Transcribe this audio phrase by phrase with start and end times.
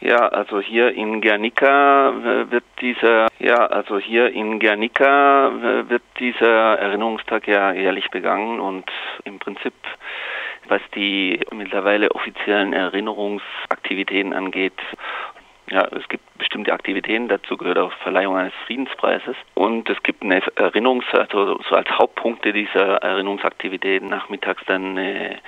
[0.00, 6.02] Ja, also hier in Guernica äh, wird dieser, ja, also hier in Guernica äh, wird
[6.20, 8.84] dieser Erinnerungstag ja jährlich begangen und
[9.24, 9.74] im Prinzip,
[10.68, 14.80] was die mittlerweile offiziellen Erinnerungsaktivitäten angeht,
[15.70, 20.40] ja, es gibt bestimmte Aktivitäten, dazu gehört auch Verleihung eines Friedenspreises und es gibt eine
[20.40, 25.38] Erinnerungs-, also so als Hauptpunkte dieser Erinnerungsaktivitäten nachmittags dann eine,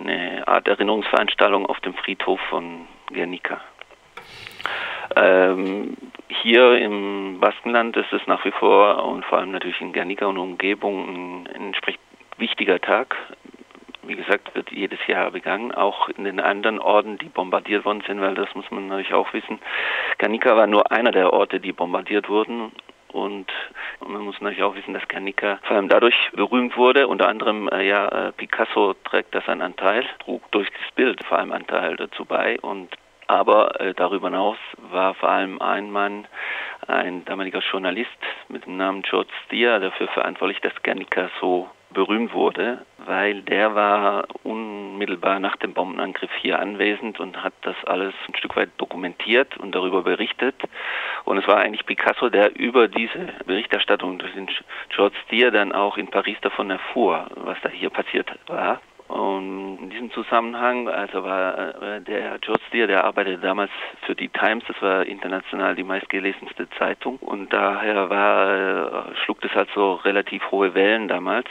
[0.00, 3.60] eine Art Erinnerungsveranstaltung auf dem Friedhof von Guernica.
[5.16, 5.96] Ähm,
[6.28, 10.38] hier im Baskenland ist es nach wie vor und vor allem natürlich in Guernica und
[10.38, 12.02] Umgebung ein, entsprechend
[12.38, 13.16] wichtiger Tag.
[14.04, 18.20] Wie gesagt, wird jedes Jahr begangen, auch in den anderen Orten, die bombardiert worden sind,
[18.20, 19.60] weil das muss man natürlich auch wissen.
[20.18, 22.72] Guernica war nur einer der Orte, die bombardiert wurden
[23.12, 23.52] und
[24.00, 27.06] man muss natürlich auch wissen, dass Guernica vor allem dadurch berühmt wurde.
[27.06, 31.38] Unter anderem, äh, ja, äh, Picasso trägt das einen Anteil, trug durch das Bild vor
[31.38, 32.58] allem Anteil dazu bei.
[32.60, 32.88] Und
[33.32, 34.58] aber äh, darüber hinaus
[34.90, 36.26] war vor allem ein Mann,
[36.86, 38.10] ein damaliger Journalist
[38.48, 44.24] mit dem Namen George Steer, dafür verantwortlich, dass Guernica so berühmt wurde, weil der war
[44.42, 49.74] unmittelbar nach dem Bombenangriff hier anwesend und hat das alles ein Stück weit dokumentiert und
[49.74, 50.54] darüber berichtet.
[51.24, 54.48] Und es war eigentlich Picasso, der über diese Berichterstattung durch den
[54.88, 58.80] George Steer dann auch in Paris davon erfuhr, was da hier passiert war.
[59.12, 63.70] Und in diesem Zusammenhang, also war äh, der George Steer, der arbeitete damals
[64.06, 69.54] für die Times, das war international die meistgelesenste Zeitung und daher war, äh, schlug das
[69.54, 71.46] halt so relativ hohe Wellen damals,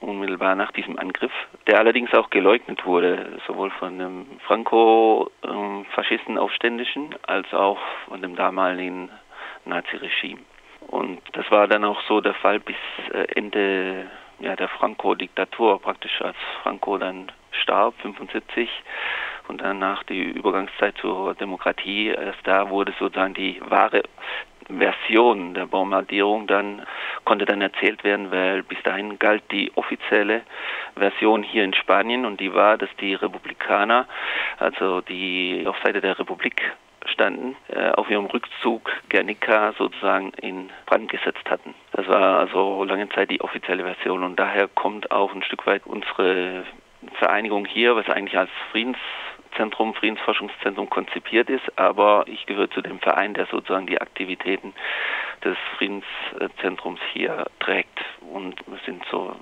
[0.00, 1.30] unmittelbar nach diesem Angriff,
[1.68, 7.78] der allerdings auch geleugnet wurde, sowohl von dem Franco-Faschisten Aufständischen als auch
[8.08, 9.08] von dem damaligen
[9.66, 10.40] Naziregime.
[10.88, 12.76] Und das war dann auch so der Fall bis
[13.12, 14.06] äh, Ende
[14.40, 18.68] ja, der Franco-Diktatur, praktisch als Franco dann starb, 75,
[19.48, 24.02] und danach die Übergangszeit zur Demokratie, erst da wurde sozusagen die wahre
[24.68, 26.86] Version der Bombardierung dann
[27.24, 30.42] konnte dann erzählt werden, weil bis dahin galt die offizielle
[30.96, 34.06] Version hier in Spanien und die war, dass die Republikaner,
[34.58, 36.72] also die auf Seite der Republik
[37.06, 41.74] standen, äh, auf ihrem Rückzug Guernica sozusagen in Brand gesetzt hatten.
[41.92, 45.82] Das war also lange Zeit die offizielle Version und daher kommt auch ein Stück weit
[45.86, 46.64] unsere
[47.18, 53.34] Vereinigung hier, was eigentlich als Friedenszentrum, Friedensforschungszentrum konzipiert ist, aber ich gehöre zu dem Verein,
[53.34, 54.74] der sozusagen die Aktivitäten
[55.44, 58.00] des Friedenszentrums hier trägt
[58.32, 59.36] und wir sind so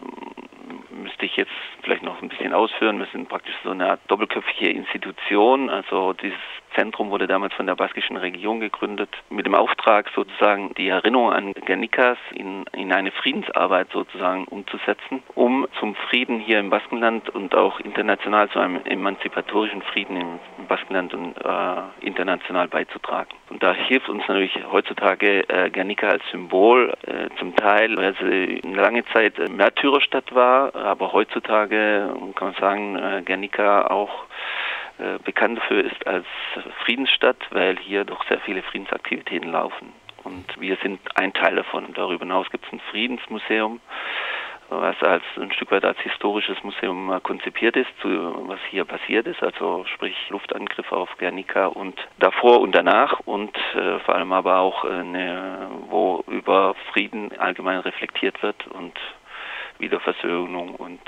[0.90, 1.52] müsste ich jetzt
[1.82, 2.98] vielleicht noch ein bisschen ausführen.
[2.98, 5.70] Wir sind praktisch so eine Art doppelköpfige Institution.
[5.70, 6.38] Also dieses
[6.74, 11.52] Zentrum wurde damals von der baskischen Region gegründet, mit dem Auftrag sozusagen die Erinnerung an
[11.52, 17.80] Guernicas in, in eine Friedensarbeit sozusagen umzusetzen, um zum Frieden hier im Baskenland und auch
[17.80, 23.30] international zu einem emanzipatorischen Frieden im Baskenland und äh, international beizutragen.
[23.50, 28.60] Und da hilft uns natürlich heutzutage äh, Guernica als Symbol, äh, zum Teil, weil sie
[28.68, 34.71] lange Zeit Märtyrerstadt war, aber heutzutage kann man sagen, äh, Guernica auch äh,
[35.24, 36.26] bekannt dafür ist als
[36.84, 39.92] Friedensstadt, weil hier doch sehr viele Friedensaktivitäten laufen.
[40.24, 41.92] Und wir sind ein Teil davon.
[41.94, 43.80] Darüber hinaus gibt es ein Friedensmuseum,
[44.80, 48.08] was als ein Stück weit als historisches Museum konzipiert ist, zu,
[48.48, 53.98] was hier passiert ist, also sprich Luftangriffe auf Guernica und davor und danach und äh,
[54.00, 58.98] vor allem aber auch eine, wo über Frieden allgemein reflektiert wird und
[59.78, 61.00] Wiederversöhnung und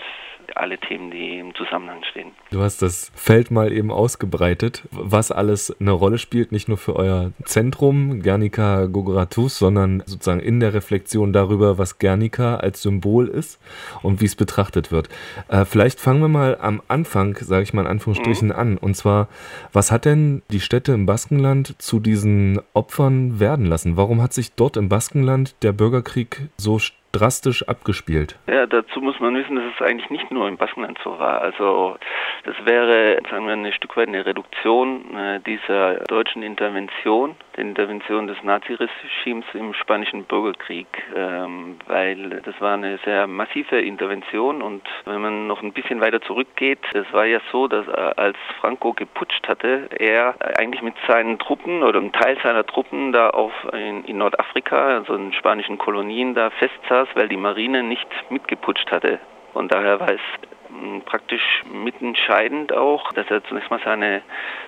[0.56, 2.32] alle Themen, die im Zusammenhang stehen.
[2.50, 6.96] Du hast das Feld mal eben ausgebreitet, was alles eine Rolle spielt, nicht nur für
[6.96, 13.60] euer Zentrum Guernica Gogoratus, sondern sozusagen in der Reflexion darüber, was Guernica als Symbol ist
[14.02, 15.08] und wie es betrachtet wird.
[15.48, 18.54] Äh, vielleicht fangen wir mal am Anfang, sage ich mal in Anführungsstrichen, mhm.
[18.54, 18.78] an.
[18.78, 19.28] Und zwar,
[19.72, 23.96] was hat denn die Städte im Baskenland zu diesen Opfern werden lassen?
[23.96, 28.36] Warum hat sich dort im Baskenland der Bürgerkrieg so stark drastisch abgespielt.
[28.46, 31.40] Ja, dazu muss man wissen, dass es eigentlich nicht nur im Baskenland so war.
[31.40, 31.96] Also
[32.44, 38.26] das wäre, sagen wir, ein Stück weit eine Reduktion äh, dieser deutschen Intervention, der Intervention
[38.26, 45.20] des Naziregimes im spanischen Bürgerkrieg, ähm, weil das war eine sehr massive Intervention und wenn
[45.20, 49.46] man noch ein bisschen weiter zurückgeht, es war ja so, dass äh, als Franco geputscht
[49.48, 54.18] hatte, er eigentlich mit seinen Truppen oder einem Teil seiner Truppen da auf in, in
[54.18, 59.18] Nordafrika, also in spanischen Kolonien da festsaß saß, weil die Marine nicht mitgeputscht hatte.
[59.52, 60.20] Und daher war es
[60.68, 64.22] hm, praktisch mitentscheidend auch, dass er zunächst mal seine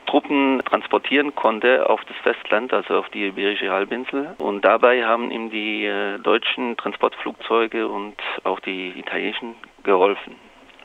[0.07, 4.35] Truppen transportieren konnte auf das Festland, also auf die Iberische Halbinsel.
[4.39, 10.37] Und dabei haben ihm die äh, deutschen Transportflugzeuge und auch die italienischen geholfen.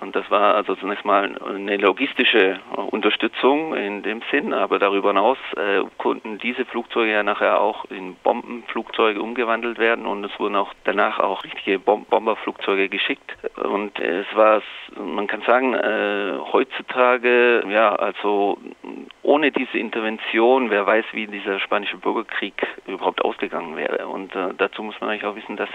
[0.02, 2.60] Und das war also zunächst mal eine logistische
[2.90, 8.16] Unterstützung in dem Sinn, aber darüber hinaus äh, konnten diese Flugzeuge ja nachher auch in
[8.16, 13.38] Bombenflugzeuge umgewandelt werden und es wurden auch danach auch richtige Bom Bomberflugzeuge geschickt.
[13.58, 14.64] Und es war,
[14.98, 18.58] man kann sagen, äh, heutzutage, ja, also
[19.22, 22.56] ohne diese Intervention, wer weiß, wie dieser spanische Bürgerkrieg
[22.88, 24.08] überhaupt ausgegangen wäre.
[24.08, 25.70] Und äh, dazu muss man eigentlich auch wissen, dass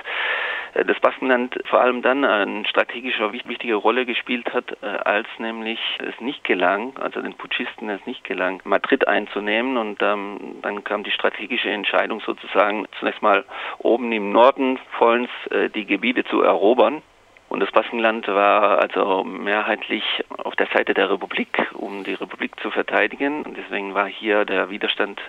[0.85, 6.21] das Baskenland vor allem dann eine strategische wichtige Rolle gespielt hat, äh, als nämlich es
[6.21, 9.77] nicht gelang, also den Putschisten es nicht gelang, Madrid einzunehmen.
[9.77, 13.45] Und ähm, dann kam die strategische Entscheidung sozusagen zunächst mal
[13.79, 17.03] oben im Norden vollends äh, die Gebiete zu erobern
[17.49, 20.03] und das Baskenland war also mehrheitlich
[20.45, 23.45] auf der Seite der Republik, um die Republik zu verteidigen.
[23.45, 25.21] Und deswegen war hier der Widerstand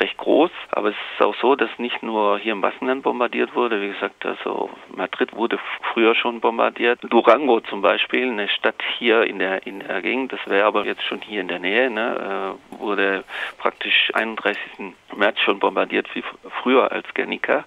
[0.00, 0.50] recht groß.
[0.70, 3.82] Aber es ist auch so, dass nicht nur hier im Baskenland bombardiert wurde.
[3.82, 5.58] Wie gesagt, also Madrid wurde
[5.92, 6.98] früher schon bombardiert.
[7.02, 11.02] Durango zum Beispiel, eine Stadt hier in der, in der Gegend, das wäre aber jetzt
[11.02, 13.24] schon hier in der Nähe, ne, äh, wurde
[13.58, 14.58] praktisch 31.
[15.14, 16.24] März schon bombardiert, wie
[16.62, 17.64] früher als Guernica.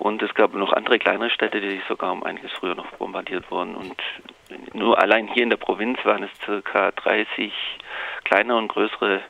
[0.00, 3.76] Und es gab noch andere kleinere Städte, die sogar um einiges früher noch bombardiert wurden.
[3.76, 3.96] Und
[4.72, 7.52] nur allein hier in der Provinz waren es circa 30
[8.24, 9.20] kleine und größere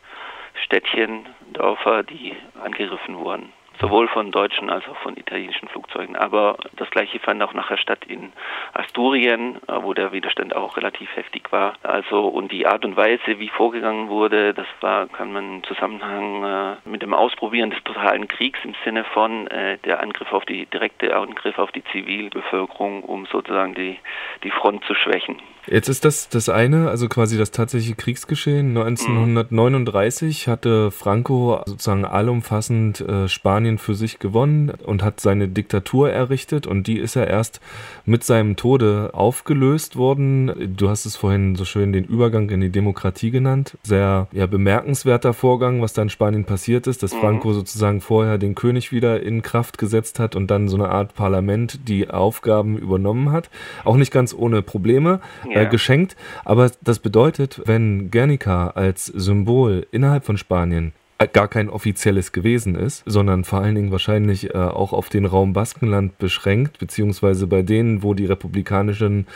[0.65, 6.17] Städtchen, Dörfer, die angegriffen wurden sowohl von deutschen als auch von italienischen Flugzeugen.
[6.17, 8.33] Aber das gleiche fand auch nachher statt in
[8.75, 11.75] Asturien, äh, wo der Widerstand auch relativ heftig war.
[11.83, 16.45] Also und die Art und Weise, wie vorgegangen wurde, das war, kann man im Zusammenhang
[16.45, 20.67] äh, mit dem Ausprobieren des totalen Kriegs im Sinne von äh, der Angriff auf die
[20.67, 23.99] direkte Angriff auf die Zivilbevölkerung, um sozusagen die
[24.43, 25.41] die Front zu schwächen.
[25.67, 28.77] Jetzt ist das das eine, also quasi das tatsächliche Kriegsgeschehen.
[28.77, 30.51] 1939 mhm.
[30.51, 36.87] hatte Franco sozusagen allumfassend äh, Spanien für sich gewonnen und hat seine Diktatur errichtet und
[36.87, 37.61] die ist ja erst
[38.05, 40.75] mit seinem Tode aufgelöst worden.
[40.77, 43.77] Du hast es vorhin so schön den Übergang in die Demokratie genannt.
[43.83, 47.21] Sehr ja, bemerkenswerter Vorgang, was da in Spanien passiert ist, dass mhm.
[47.21, 51.15] Franco sozusagen vorher den König wieder in Kraft gesetzt hat und dann so eine Art
[51.15, 53.51] Parlament die Aufgaben übernommen hat.
[53.85, 55.21] Auch nicht ganz ohne Probleme
[55.51, 55.63] ja.
[55.63, 56.17] äh, geschenkt.
[56.45, 62.75] Aber das bedeutet, wenn Guernica als Symbol innerhalb von Spanien äh, gar kein offizielles gewesen
[62.75, 67.63] ist, sondern vor allen Dingen wahrscheinlich äh, auch auf den Raum Baskenland beschränkt, beziehungsweise bei
[67.63, 69.27] denen, wo die republikanischen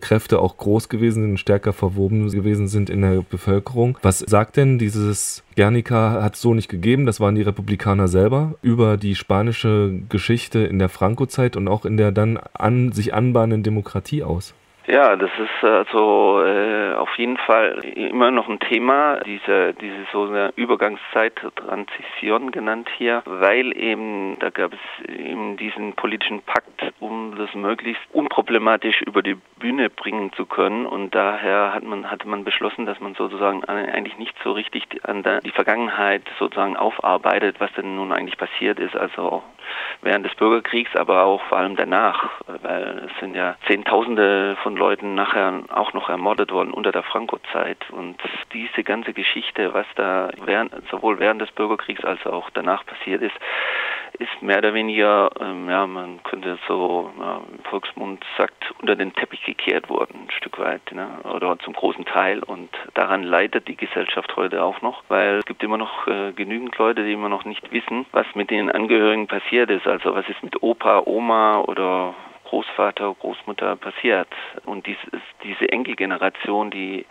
[0.00, 3.98] Kräfte auch groß gewesen sind, stärker verwoben gewesen sind in der Bevölkerung.
[4.02, 8.54] Was sagt denn dieses Guernica hat es so nicht gegeben, das waren die Republikaner selber,
[8.62, 13.62] über die spanische Geschichte in der Franco-Zeit und auch in der dann an, sich anbahnenden
[13.62, 14.54] Demokratie aus?
[14.90, 20.22] Ja, das ist also äh, auf jeden Fall immer noch ein Thema, diese, diese so
[20.22, 27.34] eine Übergangszeit, Transition genannt hier, weil eben, da gab es eben diesen politischen Pakt, um
[27.36, 30.86] das möglichst unproblematisch über die Bühne bringen zu können.
[30.86, 35.22] Und daher hat man, hatte man beschlossen, dass man sozusagen eigentlich nicht so richtig an
[35.22, 39.42] der, die Vergangenheit sozusagen aufarbeitet, was denn nun eigentlich passiert ist, also
[40.00, 42.30] während des Bürgerkriegs, aber auch vor allem danach,
[42.62, 47.90] weil es sind ja Zehntausende von Leuten nachher auch noch ermordet worden unter der Franco-Zeit
[47.90, 48.16] und
[48.52, 53.36] diese ganze Geschichte, was da während, sowohl während des Bürgerkriegs als auch danach passiert ist,
[54.18, 59.12] ist mehr oder weniger, ähm, ja, man könnte so ja, im Volksmund sagt, unter den
[59.14, 61.08] Teppich gekehrt worden, ein Stück weit, ne?
[61.24, 62.42] oder zum großen Teil.
[62.42, 66.76] Und daran leidet die Gesellschaft heute auch noch, weil es gibt immer noch äh, genügend
[66.78, 69.86] Leute, die immer noch nicht wissen, was mit den Angehörigen passiert ist.
[69.86, 72.14] Also was ist mit Opa, Oma oder
[72.48, 74.28] Großvater, Großmutter passiert.
[74.64, 77.04] Und dies ist diese Enkelgeneration, die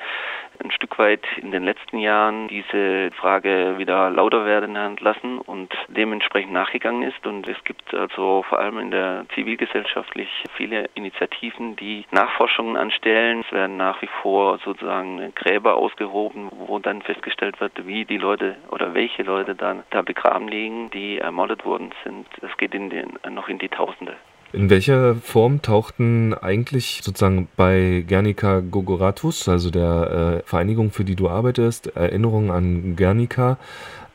[0.63, 6.53] ein Stück weit in den letzten Jahren diese Frage wieder lauter werden lassen und dementsprechend
[6.53, 7.25] nachgegangen ist.
[7.27, 13.43] Und es gibt also vor allem in der zivilgesellschaftlich viele Initiativen, die Nachforschungen anstellen.
[13.45, 18.55] Es werden nach wie vor sozusagen Gräber ausgehoben, wo dann festgestellt wird, wie die Leute
[18.71, 22.25] oder welche Leute dann da begraben liegen, die ermordet worden sind.
[22.41, 24.15] Es geht in den, noch in die Tausende.
[24.53, 31.17] In welcher Form tauchten eigentlich sozusagen bei Guernica Gogoratus, also der äh, Vereinigung, für die
[31.17, 33.57] du arbeitest, Erinnerungen an Guernica,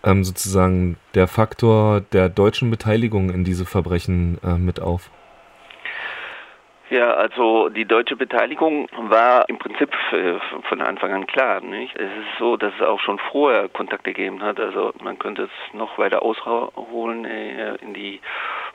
[0.03, 5.11] ähm, sozusagen der Faktor der deutschen Beteiligung in diese Verbrechen äh, mit auf?
[6.93, 10.35] Ja, also die deutsche Beteiligung war im Prinzip äh,
[10.69, 11.62] von Anfang an klar.
[11.62, 11.97] Nicht?
[11.97, 14.61] Es ist so, dass es auch schon vorher Kontakte gegeben hat.
[14.61, 18.21] Also man könnte es noch weiter ausholen äh, in die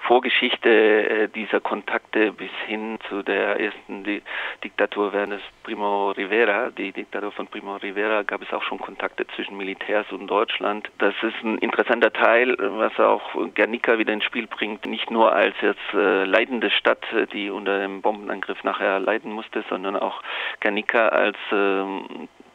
[0.08, 4.22] Vorgeschichte äh, dieser Kontakte bis hin zu der ersten Di
[4.64, 9.28] Diktatur während des Primo Rivera, die Diktatur von Primo Rivera, gab es auch schon Kontakte
[9.36, 10.90] zwischen Militärs und Deutschland.
[11.00, 15.56] Das ist ein interessanter Teil, was auch Guernica wieder ins Spiel bringt, nicht nur als
[15.62, 20.24] jetzt äh, leidende Stadt, die unter dem Bombenangriff nachher leiden musste, sondern auch
[20.62, 21.86] Guernica als äh,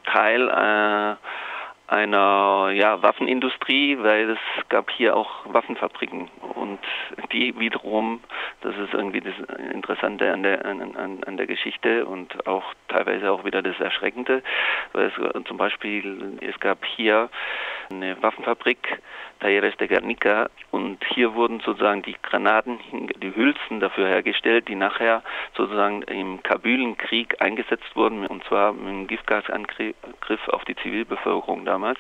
[0.05, 1.17] Teil äh,
[1.93, 6.31] einer ja, Waffenindustrie, weil es gab hier auch Waffenfabriken.
[6.55, 6.79] Und
[7.33, 8.21] die wiederum,
[8.63, 9.35] das ist irgendwie das
[9.73, 14.43] Interessante an der, an, an der Geschichte und auch teilweise auch wieder das Erschreckende,
[14.95, 17.29] weil es zum Beispiel, es gab hier
[17.91, 19.03] eine Waffenfabrik,
[19.43, 22.79] Talleres de Guernica, und hier wurden sozusagen die Granaten,
[23.21, 25.25] die Hülsen dafür hergestellt, die nachher
[25.57, 29.95] sozusagen im Kabülenkrieg eingesetzt wurden, und zwar mit einem Giftgasangriff
[30.47, 31.99] auf die Zivilbevölkerung damals,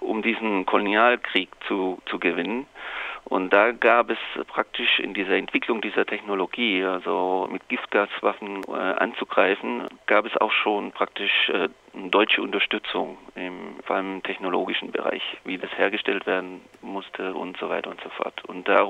[0.00, 2.66] um diesen Kolonialkrieg zu, zu gewinnen.
[3.28, 9.88] Und da gab es praktisch in dieser Entwicklung dieser Technologie, also mit Giftgaswaffen äh, anzugreifen,
[10.06, 15.58] gab es auch schon praktisch äh, deutsche Unterstützung, im, vor allem im technologischen Bereich, wie
[15.58, 18.44] das hergestellt werden musste und so weiter und so fort.
[18.44, 18.86] Und da,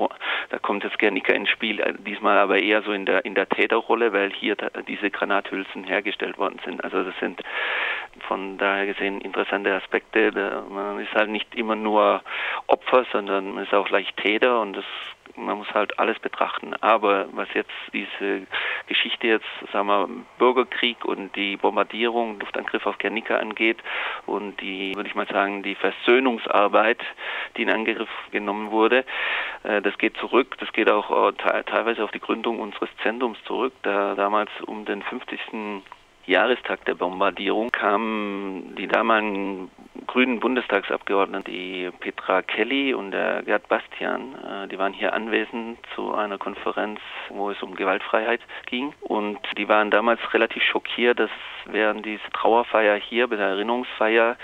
[0.50, 3.48] da kommt jetzt Guernica ins Spiel, äh, diesmal aber eher so in der, in der
[3.48, 4.54] Täterrolle, weil hier
[4.86, 6.84] diese Granathülsen hergestellt worden sind.
[6.84, 7.40] Also das sind
[8.20, 10.64] von daher gesehen interessante Aspekte.
[10.68, 12.22] Man ist halt nicht immer nur
[12.66, 14.84] Opfer, sondern man ist auch leicht Täter und das
[15.36, 16.74] man muss halt alles betrachten.
[16.80, 18.46] Aber was jetzt diese
[18.86, 20.08] Geschichte jetzt, sagen wir,
[20.38, 23.78] Bürgerkrieg und die Bombardierung, Luftangriff auf Guernica angeht
[24.26, 27.00] und die, würde ich mal sagen, die Versöhnungsarbeit,
[27.56, 29.04] die in Angriff genommen wurde,
[29.62, 30.56] äh, das geht zurück.
[30.58, 31.32] Das geht auch äh,
[31.64, 35.82] teilweise auf die Gründung unseres Zentrums zurück, da damals um den 50.
[36.26, 39.70] Jahrestag der Bombardierung kamen die damaligen
[40.06, 46.14] grünen Bundestagsabgeordneten, die Petra Kelly und der Gerd Bastian, äh, die waren hier anwesend zu
[46.14, 48.92] einer Konferenz, wo es um Gewaltfreiheit ging.
[49.02, 51.30] Und die waren damals relativ schockiert, dass
[51.66, 54.36] während dieser Trauerfeier hier, bei der Erinnerungsfeier,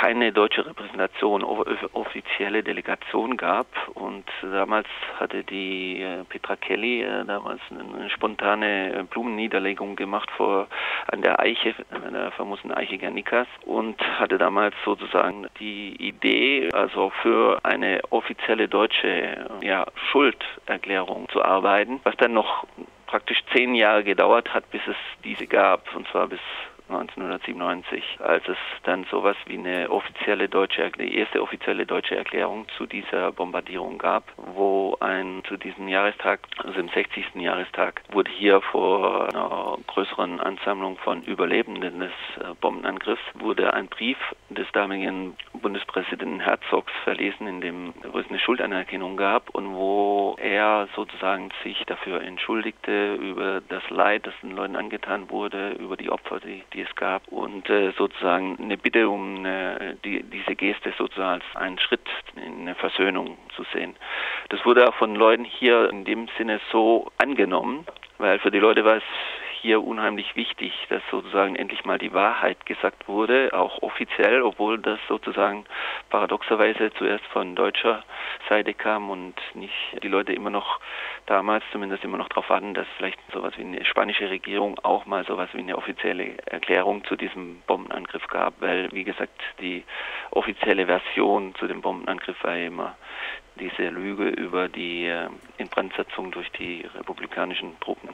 [0.00, 3.66] keine deutsche Repräsentation, offizielle Delegation gab.
[3.94, 4.88] Und damals
[5.20, 10.66] hatte die äh, Petra Kelly äh, damals eine spontane Blumenniederlegung gemacht vor
[11.06, 17.10] an der Eiche, an der famosen Eiche Gernikas und hatte damals sozusagen die Idee, also
[17.22, 22.66] für eine offizielle deutsche ja, Schulderklärung zu arbeiten, was dann noch
[23.06, 26.40] praktisch zehn Jahre gedauert hat, bis es diese gab, und zwar bis
[26.88, 32.86] 1997, als es dann sowas wie eine offizielle deutsche, die erste offizielle deutsche Erklärung zu
[32.86, 37.36] dieser Bombardierung gab, wo ein zu diesem Jahrestag, also im 60.
[37.36, 44.18] Jahrestag, wurde hier vor einer größeren Ansammlung von Überlebenden des äh, Bombenangriffs wurde ein Brief
[44.50, 51.50] des damaligen Bundespräsidenten Herzogs verlesen, in dem es eine Schuldanerkennung gab und wo er sozusagen
[51.62, 56.73] sich dafür entschuldigte über das Leid, das den Leuten angetan wurde, über die Opfer, die
[56.74, 61.56] die es gab und äh, sozusagen eine Bitte um eine, die, diese Geste sozusagen als
[61.56, 63.96] einen Schritt in eine Versöhnung zu sehen.
[64.50, 67.86] Das wurde auch von Leuten hier in dem Sinne so angenommen,
[68.18, 69.02] weil für die Leute war es
[69.64, 74.98] hier unheimlich wichtig, dass sozusagen endlich mal die Wahrheit gesagt wurde, auch offiziell, obwohl das
[75.08, 75.64] sozusagen
[76.10, 78.04] paradoxerweise zuerst von deutscher
[78.46, 80.80] Seite kam und nicht die Leute immer noch
[81.24, 85.24] damals zumindest immer noch darauf warten, dass vielleicht sowas wie eine spanische Regierung auch mal
[85.24, 89.82] sowas wie eine offizielle Erklärung zu diesem Bombenangriff gab, weil wie gesagt die
[90.30, 92.96] offizielle Version zu dem Bombenangriff war ja immer
[93.58, 98.10] diese Lüge über die äh, Inbrandsetzung durch die republikanischen Truppen.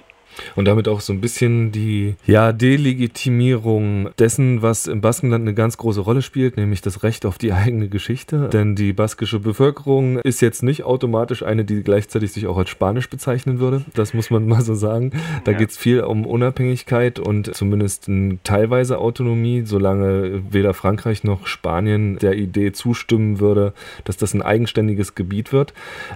[0.56, 5.76] Und damit auch so ein bisschen die ja, Delegitimierung dessen, was im Baskenland eine ganz
[5.76, 8.49] große Rolle spielt, nämlich das Recht auf die eigene Geschichte.
[8.49, 13.08] Denn die baskische Bevölkerung ist jetzt nicht automatisch eine, die gleichzeitig sich auch als spanisch
[13.08, 13.84] bezeichnen würde.
[13.94, 15.12] Das muss man mal so sagen.
[15.44, 15.58] Da ja.
[15.58, 18.10] geht es viel um Unabhängigkeit und zumindest
[18.44, 23.72] teilweise Autonomie, solange weder Frankreich noch Spanien der Idee zustimmen würde,
[24.04, 25.75] dass das ein eigenständiges Gebiet wird.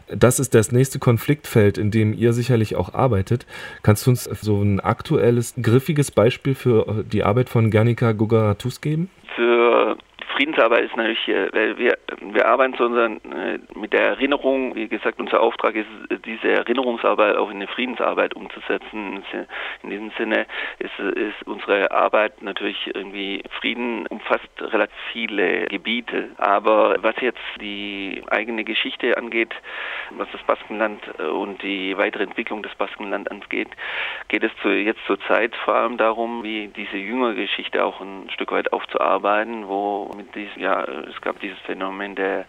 [0.08, 3.46] Das ist das nächste Konfliktfeld, in dem ihr sicherlich auch arbeitet.
[3.82, 8.82] Kannst Kannst du uns so ein aktuelles, griffiges Beispiel für die Arbeit von Gernika Gugaratus
[8.82, 9.08] geben?
[9.34, 9.96] Für
[10.34, 15.20] Friedensarbeit ist natürlich, äh, wir, wir arbeiten so unseren, äh, mit der Erinnerung, wie gesagt,
[15.20, 15.86] unser Auftrag ist,
[16.24, 19.22] diese Erinnerungsarbeit auch in eine Friedensarbeit umzusetzen.
[19.82, 20.46] In diesem Sinne
[20.78, 28.22] ist, ist unsere Arbeit natürlich irgendwie, Frieden umfasst relativ viele Gebiete, aber was jetzt die
[28.30, 29.54] eigene Geschichte angeht,
[30.10, 33.68] was das Baskenland und die weitere Entwicklung des Baskenland angeht,
[34.28, 38.30] geht es zu, jetzt zur Zeit vor allem darum, wie diese jüngere Geschichte auch ein
[38.30, 42.46] Stück weit aufzuarbeiten, wo mit diesem, ja, es gab dieses Phänomen der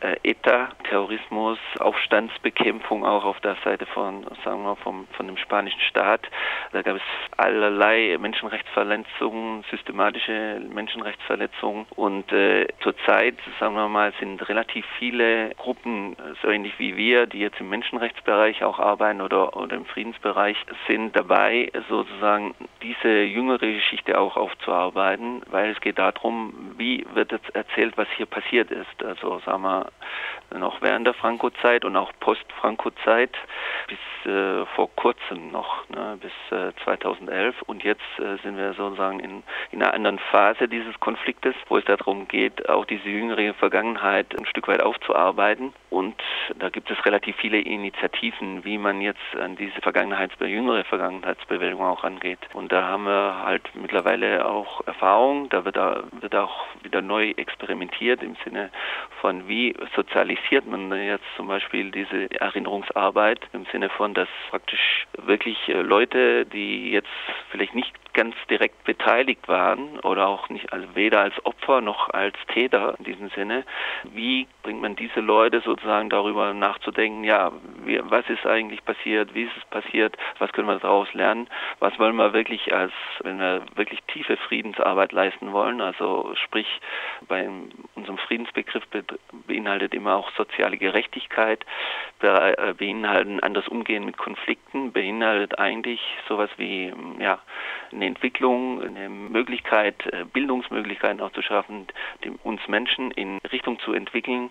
[0.00, 6.28] ETA, Terrorismus, Aufstandsbekämpfung auch auf der Seite von, sagen wir, vom, von dem spanischen Staat.
[6.72, 7.02] Da gab es
[7.36, 16.48] allerlei Menschenrechtsverletzungen, systematische Menschenrechtsverletzungen und äh, zurzeit, sagen wir mal, sind relativ viele Gruppen, so
[16.48, 21.70] ähnlich wie wir, die jetzt im Menschenrechtsbereich auch arbeiten oder, oder im Friedensbereich, sind dabei,
[21.88, 28.08] sozusagen diese jüngere Geschichte auch aufzuarbeiten, weil es geht darum, wie wird jetzt erzählt, was
[28.16, 29.02] hier passiert ist.
[29.02, 29.87] Also sagen wir
[30.56, 33.30] noch während der Franco-Zeit und auch Post-Franco-Zeit
[33.86, 37.62] bis äh, vor kurzem noch, ne, bis äh, 2011.
[37.62, 39.42] Und jetzt äh, sind wir sozusagen in,
[39.72, 44.46] in einer anderen Phase dieses Konfliktes, wo es darum geht, auch diese jüngere Vergangenheit ein
[44.46, 45.72] Stück weit aufzuarbeiten.
[45.90, 46.16] Und
[46.58, 52.04] da gibt es relativ viele Initiativen, wie man jetzt an diese Vergangenheits jüngere Vergangenheitsbewältigung auch
[52.04, 52.38] angeht.
[52.54, 55.48] Und da haben wir halt mittlerweile auch Erfahrung.
[55.48, 58.70] Da wird, da wird auch wieder neu experimentiert im Sinne
[59.20, 65.56] von, wie sozialisiert man jetzt zum Beispiel diese Erinnerungsarbeit im Sinne von, dass praktisch wirklich
[65.68, 67.08] äh, Leute, die jetzt
[67.50, 72.34] vielleicht nicht ganz direkt beteiligt waren oder auch nicht also weder als Opfer noch als
[72.52, 73.64] Täter in diesem Sinne.
[74.12, 77.52] Wie bringt man diese Leute sozusagen darüber nachzudenken, ja,
[77.84, 81.48] wie, was ist eigentlich passiert, wie ist es passiert, was können wir daraus lernen,
[81.78, 86.66] was wollen wir wirklich als, wenn wir wirklich tiefe Friedensarbeit leisten wollen, also sprich
[87.28, 87.48] bei
[87.94, 88.82] unserem Friedensbegriff
[89.46, 91.64] beinhaltet immer auch soziale Gerechtigkeit,
[92.20, 97.38] äh, beinhaltet anderes Umgehen mit Konflikten, beinhaltet eigentlich sowas wie ja,
[97.92, 101.86] eine Entwicklung, eine Möglichkeit, äh, Bildungsmöglichkeiten auch zu schaffen,
[102.42, 104.50] uns Menschen in Richtung zu entwickeln,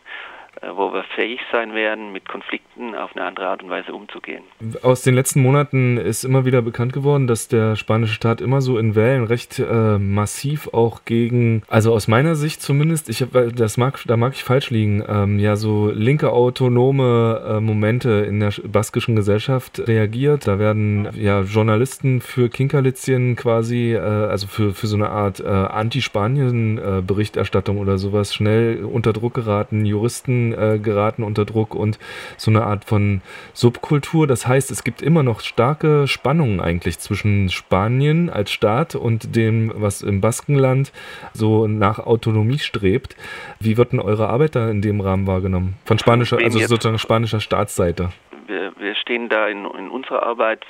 [0.62, 4.44] wo wir fähig sein werden, mit Konflikten auf eine andere Art und Weise umzugehen.
[4.82, 8.78] Aus den letzten Monaten ist immer wieder bekannt geworden, dass der spanische Staat immer so
[8.78, 14.00] in Wellen recht äh, massiv auch gegen, also aus meiner Sicht zumindest, ich das mag,
[14.06, 19.16] da mag ich falsch liegen, ähm, ja so linke autonome äh, Momente in der baskischen
[19.16, 20.48] Gesellschaft reagiert.
[20.48, 25.48] Da werden ja Journalisten für Kinkerlitzchen quasi, äh, also für, für so eine Art äh,
[25.48, 32.00] Anti-Spanien-Berichterstattung oder sowas schnell unter Druck geraten, Juristen äh, geraten unter Druck und
[32.38, 33.22] so eine Art von
[33.54, 34.28] Subkultur.
[34.28, 39.72] Das heißt, es gibt immer noch starke Spannungen eigentlich zwischen Spanien als Staat und dem,
[39.76, 40.92] was im Baskenland
[41.34, 43.16] so nach Autonomie strebt.
[43.60, 45.76] Wie wird denn eure Arbeit da in dem Rahmen wahrgenommen?
[45.86, 48.10] Von spanischer, also sozusagen spanischer Staatsseite
[48.48, 50.66] wir, wir stehen da in, in unserer Arbeit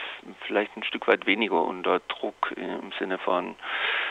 [0.46, 3.56] vielleicht ein Stück weit weniger unter Druck im Sinne von,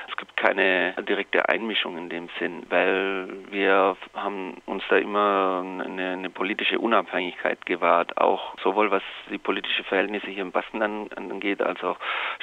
[0.09, 6.13] es gibt keine direkte Einmischung in dem Sinn, weil wir haben uns da immer eine,
[6.13, 11.83] eine politische Unabhängigkeit gewahrt, auch sowohl was die politischen Verhältnisse hier im Baskenland angeht, als
[11.83, 11.99] auch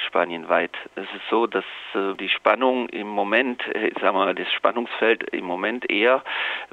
[0.06, 0.72] spanienweit.
[0.94, 5.44] Es ist so, dass äh, die Spannung im Moment, äh, sagen wir, das Spannungsfeld im
[5.44, 6.22] Moment eher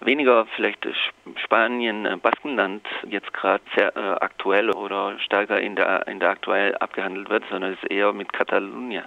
[0.02, 0.88] weniger vielleicht
[1.44, 7.30] Spanien, äh, Baskenland jetzt gerade sehr aktuell oder stärker in der in der aktuell abgehandelt
[7.30, 9.04] wird, sondern es ist eher mit Katalonien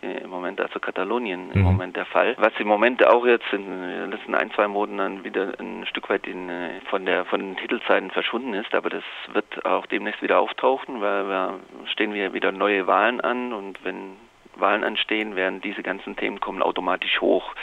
[0.00, 1.62] im Moment, also Katalonien im mhm.
[1.62, 2.34] Moment der Fall.
[2.38, 6.26] Was im Moment auch jetzt in den letzten ein, zwei Monaten wieder ein Stück weit
[6.26, 10.38] in, äh, von der von den Titelzeiten verschwunden ist, aber das wird auch demnächst wieder
[10.40, 14.16] auftauchen, weil wir stehen wir wieder neue Wahlen an und wenn
[14.56, 17.54] Wahlen anstehen, werden diese ganzen Themen kommen automatisch hoch.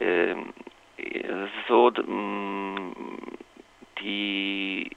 [0.00, 0.52] Ähm,
[0.96, 1.90] es ist so,
[4.00, 4.90] die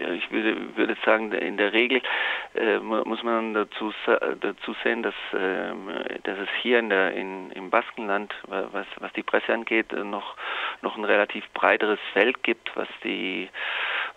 [0.00, 2.02] ich würde, würde sagen, in der Regel
[2.54, 3.92] äh, muss man dazu,
[4.40, 5.72] dazu sehen, dass, äh,
[6.24, 10.36] dass es hier in der, in, im Baskenland, was, was die Presse angeht, noch,
[10.82, 13.48] noch ein relativ breiteres Feld gibt, was die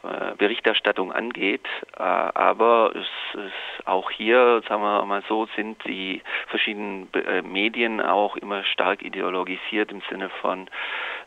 [0.04, 1.66] äh, Berichterstattung angeht.
[1.98, 8.02] Äh, aber es ist auch hier, sagen wir mal so, sind die verschiedenen äh, Medien
[8.02, 10.68] auch immer stark ideologisiert im Sinne von,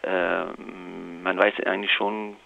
[0.03, 0.45] äh,
[1.23, 2.45] man weiß eigentlich schon äh,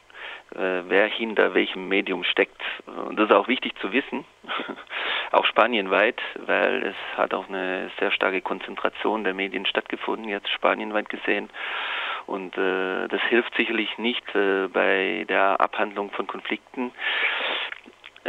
[0.52, 2.60] wer hinter welchem Medium steckt.
[2.86, 4.24] Und das ist auch wichtig zu wissen,
[5.32, 11.08] auch spanienweit, weil es hat auch eine sehr starke Konzentration der Medien stattgefunden, jetzt spanienweit
[11.08, 11.50] gesehen.
[12.26, 16.92] Und äh, das hilft sicherlich nicht äh, bei der Abhandlung von Konflikten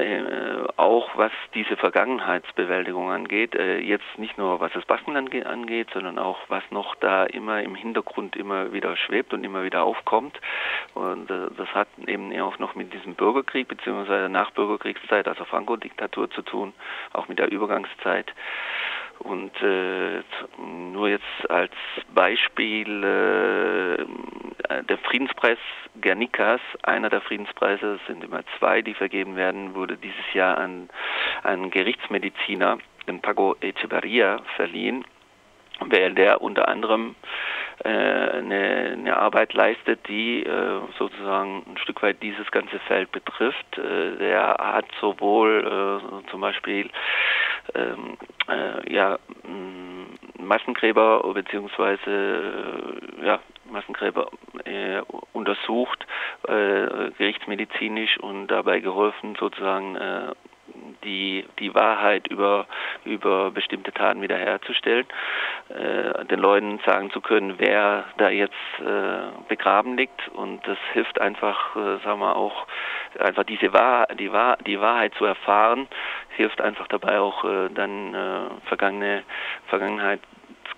[0.02, 6.20] äh, auch was diese Vergangenheitsbewältigung angeht, äh, jetzt nicht nur was das Baskenland angeht, sondern
[6.20, 10.40] auch was noch da immer im Hintergrund immer wieder schwebt und immer wieder aufkommt.
[10.94, 14.30] Und äh, das hat eben auch noch mit diesem Bürgerkrieg bzw.
[14.30, 16.74] Nachbürgerkriegszeit, also Franco-Diktatur zu tun,
[17.14, 18.34] auch mit der Übergangszeit.
[19.24, 20.24] Und äh,
[20.94, 21.74] nur jetzt als
[22.14, 25.60] Beispiel äh, der Friedenspreis
[26.00, 30.90] Gernikas, einer der Friedenspreise, es sind immer zwei, die vergeben werden, wurde dieses Jahr an
[31.44, 35.06] einen Gerichtsmediziner, den Pago Echeverria, verliehen,
[35.80, 37.16] weil der unter anderem
[37.84, 43.78] äh, eine, eine, Arbeit leistet, die äh, sozusagen ein Stück weit dieses ganze Feld betrifft.
[43.78, 46.90] Äh, der hat sowohl äh, zum Beispiel
[47.76, 49.20] ähm, äh, ja,
[50.38, 54.30] Massengräber beziehungsweise ja, Massengräber
[54.66, 55.02] äh,
[55.34, 56.06] untersucht,
[56.48, 60.34] äh, gerichtsmedizinisch und dabei geholfen, sozusagen äh,
[61.04, 62.68] die, die Wahrheit über,
[63.06, 65.06] über bestimmte Taten wiederherzustellen,
[65.70, 70.28] äh, den Leuten sagen zu können, wer da jetzt äh, begraben liegt.
[70.30, 72.68] Und das hilft einfach, äh, sagen wir auch,
[73.20, 75.88] einfach diese Wahr, die, Wahr, die Wahrheit zu erfahren,
[76.36, 79.24] hilft einfach dabei auch äh, dann äh, vergangene
[79.68, 80.20] Vergangenheit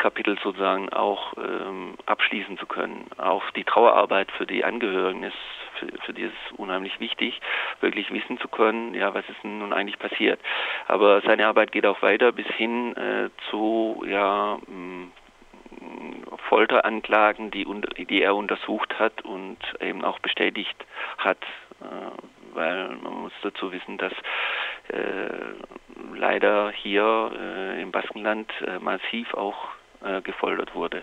[0.04, 3.06] Kapitel sozusagen auch ähm, abschließen zu können.
[3.18, 5.38] Auch die Trauerarbeit für die Angehörigen ist
[5.80, 7.40] für, für die ist unheimlich wichtig,
[7.80, 10.42] wirklich wissen zu können, ja, was ist nun eigentlich passiert.
[10.88, 15.12] Aber seine Arbeit geht auch weiter bis hin äh, zu ja mm,
[16.50, 17.66] Folteranklagen, die,
[18.06, 20.86] die er untersucht hat und eben auch bestätigt
[21.18, 21.40] hat,
[21.82, 24.14] äh, weil man muss dazu wissen, dass
[24.90, 29.70] äh, leider hier äh, im Baskenland äh, massiv auch
[30.04, 31.02] äh, gefoltert wurde.